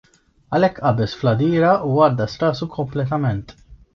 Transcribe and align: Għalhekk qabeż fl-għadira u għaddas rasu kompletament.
Għalhekk 0.59 0.79
qabeż 0.85 1.13
fl-għadira 1.17 1.75
u 1.89 2.01
għaddas 2.05 2.39
rasu 2.45 2.71
kompletament. 2.79 3.57